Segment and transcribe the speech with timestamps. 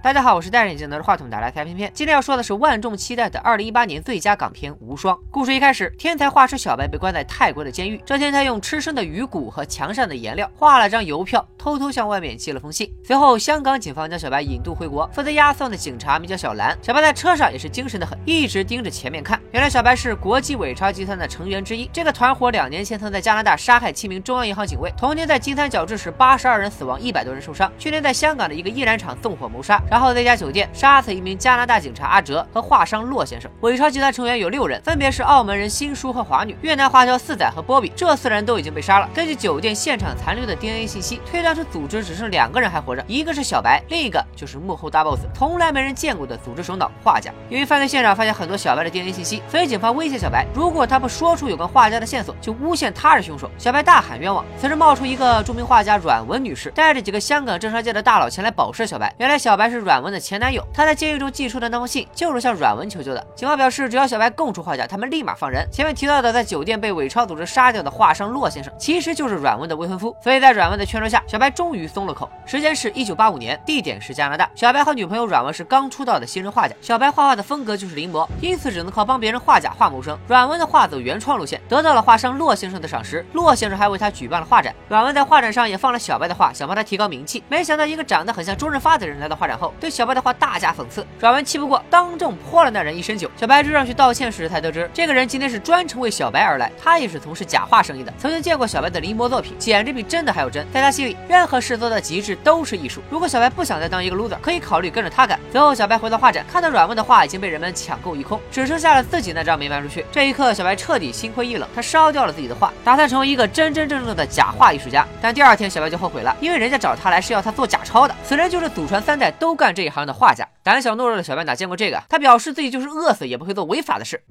[0.00, 1.90] 大家好，我是戴着眼镜拿着话筒的来财片片。
[1.92, 5.12] 今天要说的是万众期待的二零一八年最佳港片《无双》。
[5.28, 8.00] 故事一开始，天才画师小白被关在泰国的监狱。
[8.06, 12.88] 这天，他用吃剩的鱼骨和墙上的颜料画了张邮票，偷偷向外面寄了封信。
[13.02, 15.04] 随后，香港警方将小白引渡回国。
[15.12, 16.78] 负责押送的警察名叫小兰。
[16.80, 19.40] 小白在车上也是精神的很，一直盯着前面看。
[19.50, 21.90] 原来，小白是国际伪钞集团的成员之一。
[21.92, 27.70] 这个团伙两年前曾在加拿大杀害七名中央银行警卫，同年在金三角致使八十二人死亡，一百多人受伤。
[27.76, 29.82] 去年在香港的一个易燃厂纵火谋杀。
[29.90, 33.50] 然后在一家酒店杀死一名加拿大警察阿哲和画商骆先生。
[33.60, 37.92] 伪钞集团成员有六人，分别是澳门人新叔和华女、越南华侨四仔和波比。
[37.96, 39.08] 这四人都已经被杀了。
[39.14, 47.30] 根据酒店现场残留的 DNA 信息，推断出组织只剩两个人还活着，一个是小白，另一个就是幕后大 boss，从来没人见过的组织首脑画家。
[47.48, 53.50] 由于犯罪现场发现很多小白的 DNA 信息，所以警方威胁小白，如果他不说出有关画家的线索，就诬陷他是凶手。
[53.56, 54.44] 小白大喊冤枉。
[54.60, 59.14] 此时冒出一个著名画家阮文女士，带着几个香港政商界的大佬前来保释小白。
[59.18, 60.18] 原来小白是阮文的。
[60.18, 63.26] 前男友，他在监狱中寄出的那封信就是向阮文求救的。
[63.34, 65.66] 警方表示，只要小白供出画家，他们立马放人。
[65.72, 70.14] 前面提到的在酒店被伪钞组织杀掉的画商骆先生，其实就是阮文的未婚夫。
[70.22, 72.28] 所以在阮文的劝说下，小白终于松了口。
[72.44, 74.50] 时间是一九八五年，地点是加拿大。
[74.54, 76.74] 小白和女朋友阮文是刚出道的新人画家。
[76.82, 80.18] 小白画画的风格就是临摹，因此只能靠帮别人画假画谋生。
[80.26, 83.24] 阮文的画走原创路线，得到了画商骆先生的赏识。
[83.32, 84.74] 骆先生还为他举办了画展。
[84.88, 87.42] 阮文在画展上也放了小白的画，想帮他提高名气。
[87.48, 90.18] 没想到一个长得很像周润发的人来到画展后，对小白。
[90.18, 93.30] 的话大加讽刺，阮文气不过，当众泼了那人一身酒。
[93.36, 100.66] 小白追上去道歉时，才得知这个人今天是专程为小白而来，他也是从事假画生意的，曾经见过小白的临摹作品，简直比真的还要真。
[100.72, 103.00] 在他心里，任何事做到极致都是艺术。
[103.08, 105.38] 如果小白不想再当一个 loser，可以考虑跟着他干。
[105.52, 110.04] 随后，小白回到画展，看到阮文的画已经被人们抢购一空，只剩下了自己那张没卖出去。
[110.10, 115.06] 这一刻，小白彻底心灰意冷，他烧掉了自己的画，打算成为一个真真正正的假画艺术家。
[115.20, 120.48] 但第二天，小白就后悔了，因为人家找他来是要他做假钞的，此人就是祖传三代都干这一行的画家。
[120.62, 122.02] 胆小懦弱的小白哪见过这个？
[122.08, 124.22] 他表示自己就是饿死也不会做违法的事。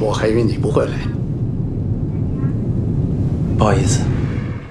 [0.00, 0.92] 我还以为你不会来，
[3.58, 4.00] 不好意思。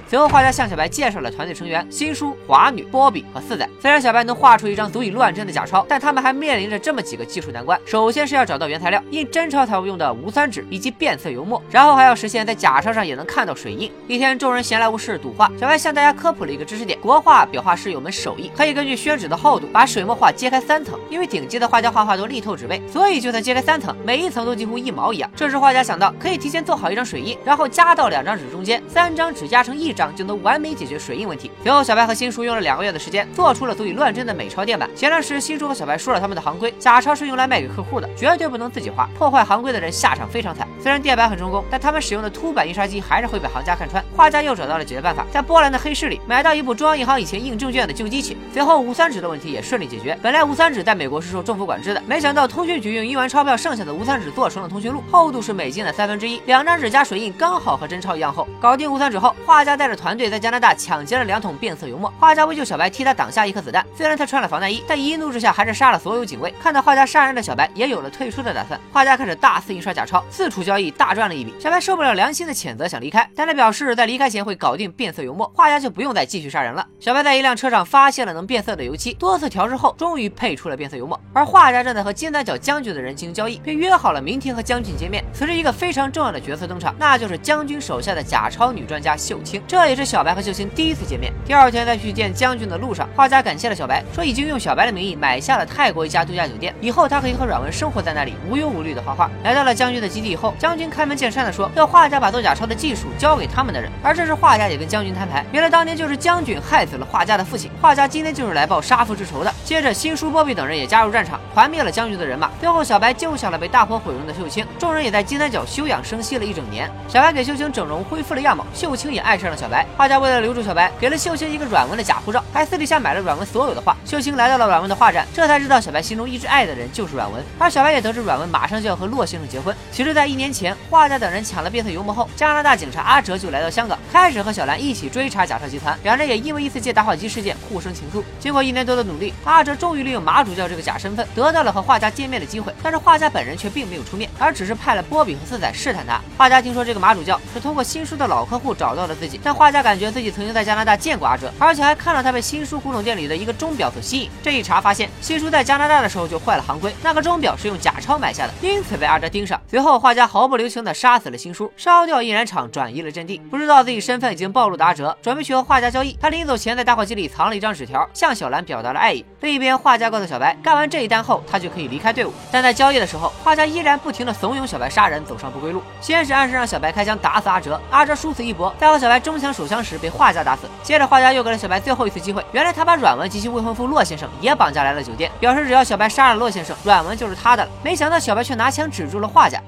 [0.08, 3.68] 随后，画家向小白介绍了团队成员：新书、华女、波比和四仔。
[3.78, 13.92] 虽然小白能画出一张足以乱真的假钞，但他们还面临着这么几个技术难关：首先是要找到原材料，印真钞才会用的无酸纸以及变色油墨；然后还要实现在假钞上也能看到水印。
[14.06, 20.98] 一天，众人闲来无事赌画，小白向大家科普了一个知识点：国画裱画师有门手艺，可以根据宣纸的厚度把水墨画揭开三层。
[21.10, 25.30] 因为顶级的画家画画都力透纸背，所以就算揭开三层，每一层都几乎一毛一样。
[25.36, 30.68] 这时画家想到，可以提前做好一张水印，然后夹到两张纸中间，三张纸压成一张就能完美。
[30.78, 31.50] 解决水印问题。
[31.60, 34.88] 随后，小白和新叔用了两个月的时间，做出了足以乱真的美钞垫板。
[34.94, 39.08] 闲聊时，新叔和小白说了他们的行规：假钞是用来卖给客户的，绝对不能自己画。
[39.18, 40.68] 破坏行规的人下场非常惨。
[40.80, 44.04] 虽然垫板很成功，但他们使用的凸版印刷机还是会被行家看穿。
[44.16, 48.36] 画家又找到了解决办法，在波兰的黑市里买到一部中央银行以前印证券的旧机器。
[48.52, 50.16] 随后，无三纸的问题也顺利解决。
[50.22, 58.46] 本来无三纸在美国是受政府管制的，没想到通讯局用印完钞票剩下的无三纸做成了通讯录，厚度是美金的三分之一，两张纸加水印刚好和真钞一样厚。
[58.60, 61.48] 搞定无三纸后，画家在带着团队在加拿大抢劫了两桶。
[61.58, 63.82] 变色油墨，画家为救小白，替他挡下一颗子弹。
[63.96, 66.52] 虽然他穿了防弹衣，但一怒之下还是杀了所有警卫。
[66.62, 68.78] 看到画家杀人的小白，也有了退出的打算。
[68.92, 71.54] 画家开始大肆印刷假钞，四处交易，大赚了一笔。
[71.58, 76.86] 小白受不了良心的谴责，想离开，但他表示在离开前会搞定变色油墨，画家就不用再继续杀人了。
[77.00, 81.18] 小白在一辆车上发现了能变色的油漆，多次调试后，终于配出了变色油墨。
[81.32, 85.24] 而画家正在和金三角将军的人进行交易，并约好了明天和将军见面。
[85.32, 89.62] 此时，一个非常重要的角色登场，那就是将军手下的假钞女专家秀清。
[89.66, 91.32] 这这也是小白和秀清第一次见面。
[91.46, 92.08] 第二天在去。
[92.18, 99.30] 见将军的路上，画家感谢了小白，说已经用小白的名义买下了泰国一家度假酒店，以后他可以和阮文生活在那里，无忧无虑的画画。
[99.44, 103.88] 来到了将军的基地以后，将军开门见山的说，要画家把做假钞的技术交给他们的人。
[104.02, 109.54] 而这时画家也跟将军摊牌，原来当年就是将军害死了画家的父亲，画家今天就是来报杀父之仇的。
[109.64, 112.50] 接着新叔波比等人也加入战场，团灭了将军的人马。
[112.58, 116.90] 最后小白救下了被大火毁容的秀清，众人也在金三角休养生息了一整年。
[117.06, 119.86] 小白给秀清整容，恢复了样貌，秀清也爱上了小白。
[119.96, 123.96] 画家为了留住小白，给了秀清一个阮文的假护照，还私底下买了阮文所有的画。
[124.04, 127.42] 秀清来到了阮文的画展，这才知道小白心中一直爱的人就是阮文。
[127.58, 129.74] 而小白也得知阮文马上就要和骆先生结婚。
[129.92, 135.98] 其实，在一年前，画家等人抢了变色油墨后，加拿大警察阿哲就来到香港，开始和小兰一起追查假钞集团。
[136.02, 138.22] 两人也因为一次借打火机事件互生情愫。
[138.38, 142.72] 经过一年多的努力，阿哲终于利用马主教这个假身份，得到了和画家见面的机会。
[142.82, 146.20] 但是画家本人却并没有出面，而只是派了波比和四仔试探他。
[146.36, 154.30] 画家听说这个马主教是通过新书的老客户找到了自己，但画家感觉自己曾经在加拿大见过阿哲，而且还看到他被新书古董店里的一个钟表所吸引。
[154.40, 159.60] 这一查发现，新书在加拿大的时候就坏了行规，那个钟表是用假钞买下的，因此被阿哲盯上。
[159.68, 163.38] 随后，画家毫不留情地杀死了新书，烧掉印染厂，转移了阵地。
[163.50, 166.16] 不知道自己身份已经暴露的阿哲，准备去和画家交易。
[166.20, 169.24] 他临走前在打火机里藏了一张纸条，向小兰表达了爱意。
[169.40, 172.32] 另一边，画家告诉小白，干完这一单后，他就可以离开队伍。
[172.52, 175.82] 但在交易的时候，画家依然不停地怂恿小白杀人，走上不归路。
[176.00, 180.62] 先是暗示让小白开枪打死阿哲，阿哲殊死一搏，再和小白争抢枪手枪时被画家打死。
[180.82, 187.70] 接着画家又给了小白最后一次机会，原来他把阮文及其未婚夫骆先生也绑架来了酒店，表示只要小白杀了骆先生，阮文就是他的了。
[187.82, 189.58] 没想到小白却拿枪指住了画家，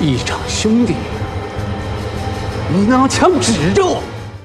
[0.00, 0.96] 一场兄弟，
[2.72, 4.02] 你拿枪指着我。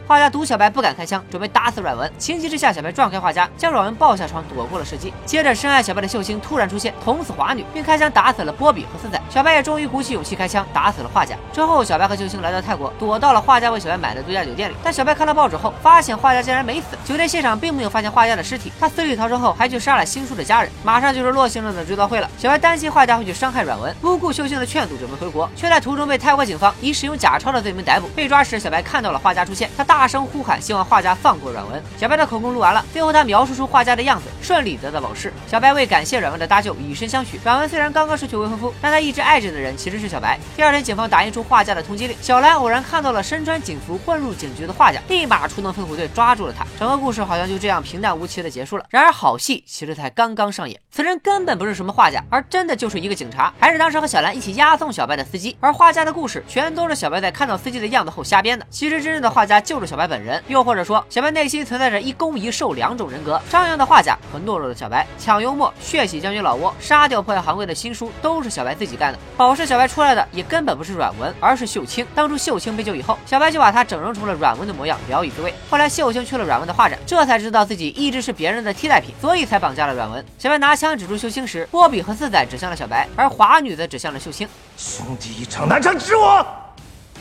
[0.08, 2.12] 画家赌小白不敢开枪，准备打死阮文。
[2.20, 5.12] 情急之下，小白撞开画家，将阮文抱下床，躲过了射击。
[5.26, 9.20] 接着，深爱小白的秀清突然出现，捅死华女，并开枪打死了波比和四仔。
[9.32, 11.36] 小白也终于鼓起勇气开枪打死了画家。
[11.52, 14.76] 之后，小白和秀清来到泰国，躲到了画家为小白买的度假酒店里。
[14.84, 16.96] 但小白看到报纸后，发现画家竟然没死。
[17.04, 18.72] 酒店现场并没有发现画家的尸体。
[18.80, 20.72] 他死里逃生后，还去杀了新书的家人。
[20.84, 22.30] 马上就是骆先生的追悼会了。
[22.38, 28.08] 小白担心画家会去伤害阮文，不顾秀清的劝阻，准备回国，却在途中被泰国警方以使用假钞的罪名逮捕。
[28.10, 31.82] 被抓时，小白看到了画家出现，他大大声呼喊，希望画家放过阮文。
[31.98, 35.32] 小白的口供录完了，最后他描述出画家的样子，顺利得到保释。
[35.48, 37.40] 小白为感谢阮文的搭救，以身相许。
[37.46, 40.38] 阮文虽然刚刚失去未婚夫，但他一直爱着的人其实是小白。
[40.58, 42.18] 第二天，警方打印出画家的通缉令。
[42.22, 46.68] 小兰偶然看到了身穿警服混入警局的画家，立马出动飞虎队抓住了他。
[46.78, 48.86] 整个故事好像就这样平淡无奇的结束了。
[48.90, 55.56] 然而好戏其实才刚刚上演，此人根本不是什么画家，而真的就是一个警察，还是当时和小兰一起押送小白的司机。
[55.62, 58.68] 而画家的故事全都是小白在看到司机的样子后瞎编的。
[58.70, 69.20] 其实真正的画家就是小白本人，又或者说小白内心存在着一攻一受两种人格：张扬的画家和懦弱的小白，抢幽默、血洗将军老窝、杀掉破坏行规的新书，都是小白自己干的。
[69.38, 72.06] 保释小白出来的也根本不是阮文，而是秀清。
[72.16, 75.54] 当初秀清被救以后，小白就把他整容成了阮文的模样，聊以自慰。
[75.70, 80.24] 后来秀清去了阮文的画展，这才知道自己一直是别人的替代品，所以才绑架了阮文。
[80.38, 84.48] 小白拿枪指住秀清时，波比和四仔指向了小白，而华女则指向了秀清。
[84.78, 86.65] 兄弟一场，难成指我。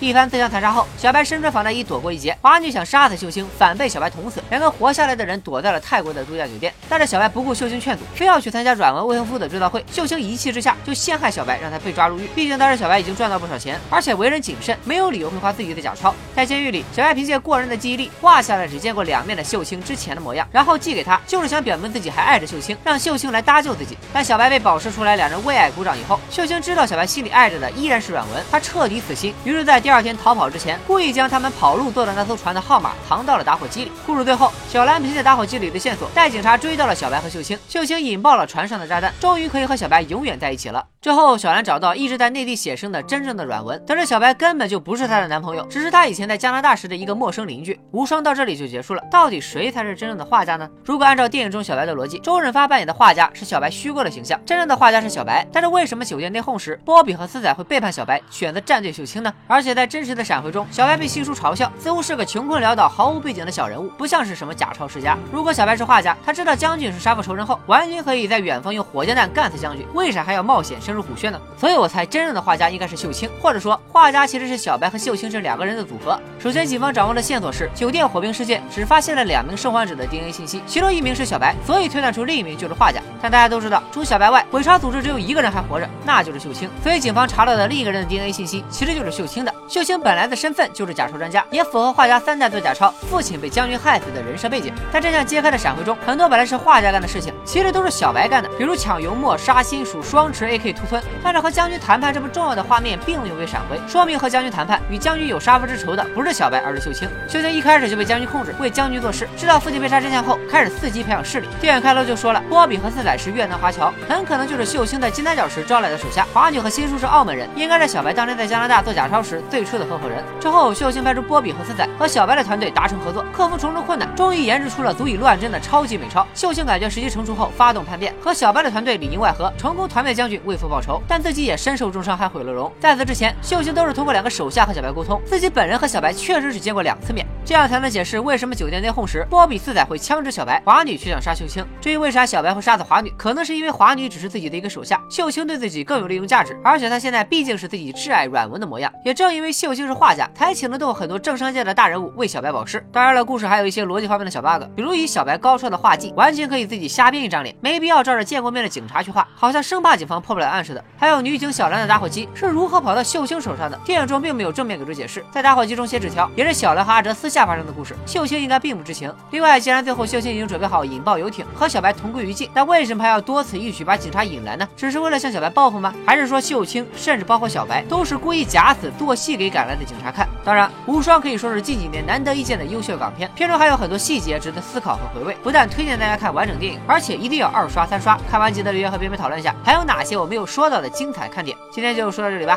[0.05, 2.37] 一番自相残杀后，小白身穿防弹衣躲过一劫。
[2.43, 4.43] 华女想杀死秀清，反被小白捅死。
[4.51, 6.71] 两个活下来的人躲在了泰国的度假酒店。
[6.91, 9.83] 但是小白不顾秀清劝阻，非要去参加阮文未婚夫的追悼会。
[9.91, 12.29] 秀清一气之下就陷害小白，让他被抓入狱。
[12.35, 16.15] 毕竟当时小白已经赚到不少钱，而且为人谨慎，没有理由会花自己的假钞。
[16.37, 23.97] 在监狱里，小白凭借过人的记忆力画下了只见过两面的秀清之前的模样，然后寄给他，就是想表明自己还爱着秀清，让秀清来搭救自己。
[24.13, 29.35] 但小白被保释出来，两人为爱鼓掌以后，秀清知道小白心里爱着的依然是阮文，他彻底死心。
[29.45, 33.93] 于是，在第二二天逃跑之前，故意将他们跑路坐的那艘船的号码藏到了打火机里。
[34.05, 37.57] 故事最后，小兰凭借打火机里的线索，带警察追到了小白和秀清。
[37.69, 40.85] 秀清引爆了船上的炸弹，终于可以和小白永远在一起了。
[41.05, 47.79] 最后，小兰找到一直在内地写生的真正的阮文，得知小白根本就不是她的男朋友，只是她以前在加拿大时的一个陌生邻居。
[47.91, 49.03] 无双到这里就结束了。
[49.11, 50.67] 到底谁才是真正的画家呢？
[50.83, 55.47] 如果按照电影中小白的逻辑，周润发扮演的画家是小白虚构的形象，真正的画家是小白。
[55.53, 59.31] 但是为什么酒店内讧时，波比和四仔会背叛小白，选择站队秀清呢？
[59.47, 65.19] 而且在真实的闪回中，小白被新书嘲笑，似乎是个穷困潦倒、毫无背景的小人物，不像是什么假钞世家。
[65.31, 71.41] 如果小白是画家，他知道将军是杀父仇人后，完全可以在远方用火箭弹干死将军，为啥还要冒险入虎穴呢？
[71.59, 76.19] 所以我猜真正的画家应该是秀清，或者说画家其实是小白和秀清这两个人的组合。
[76.39, 83.01] 首先，警方掌握的线索是酒店火并事件只发现了两名生还者的 DNA 信息，其中一名是小白，所以推断出另一名就是画家。
[83.25, 86.69] 但大家都知道，除小白外，鬼巢组织只有一个人还活着，那就是秀清。
[86.83, 89.55] 所以警方查到的另一个人的 DNA 信息其实就是秀清的。
[89.67, 94.75] 秀清本来的身份就是假钞专家，也符合画家三代做假钞、父亲被将军害死的人设背景。
[94.93, 101.03] 在真相揭开的闪回中，很多本来是画家干的事情，其实都是小白干的，比如抢油墨、杀心属、双持 AK 突村。
[101.23, 107.09] 但是和将军谈判这么重要的画面并没有被闪回，说明和将军谈判与将军有杀父之仇的不是小白，而是秀清。
[107.27, 109.27] 秀清一开始就被将军控制，为将军做事。
[109.35, 111.49] 知道父亲被杀真相后，开始伺机培养势力。
[111.59, 116.27] 电影开头就说了，波比和四仔是越南华侨，很可能就是秀清在金三角时招来的手下。
[116.33, 120.23] 华女和新叔是澳门人，应该是小白当年在加拿大做假钞时最初的合伙人。
[120.41, 126.27] 之后，秀清派出波比和四仔和小白的团队达成合作，克服重重困难，终于研制出了足以乱真的超级美钞。
[126.35, 132.71] 秀清感觉时机成熟后，发动叛变，和小白的团队里应外合，成功团灭将军，为父报仇，但自己也身受重伤，还毁了容。
[132.81, 137.27] 在此之前，秀清都是通过两个手下和小白沟通，自己本人和小白确实只见过两次面。
[137.47, 141.63] 这样才能解释为什么酒店内讧时，波比四仔会枪指小白，华女却想杀秀清。
[141.79, 148.91] 至于为啥小白会杀死华女，可能是因为华女只是自己的一个手下，秀清对自己更有利用价值，而且她现在毕竟是自己挚爱阮文的模样。
[149.05, 152.83] 也正因为秀清是画家，才请得动很多政商界的大人物为小白保释。
[152.91, 160.83] 当然了，故事还有一些逻辑方面的小 bug，比如以小白高超的画技，完全可以自己瞎编一张脸，没必要照着见过面的警察去画，好像生怕警方破不了案似的。
[160.97, 163.79] 还有女警小兰的打火机是如何跑到秀清手上的？
[163.85, 169.13] 电影中并没有正面给出解释，在打火机中写纸条也是小兰和阿哲私下发生的故事，秀清应该并不知情。
[169.33, 174.69] 另外，既然最后秀清已经准备好引爆游艇和小白同归于尽，那为什么还要多此一举把警察引来呢？
[174.77, 175.93] 只是为了向小白报复吗？
[176.07, 180.29] 还是说秀清甚至包括小白都是故意假死做戏给赶来的警察看？
[180.45, 185.37] 当然，无双可以说是近几年难得一见的优秀港片，片中还有很多细节值得思考和回味。
[185.43, 188.17] 不但推荐大家看完整电影，而且一定要二刷三刷。
[188.31, 191.57] 看完记得留言和边边讨论一下，还有哪些我没有说到的精彩看点。
[191.73, 192.57] 今天就说到这里吧，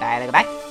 [0.00, 0.65] 拜了个拜。